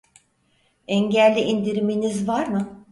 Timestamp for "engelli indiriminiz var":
0.87-2.47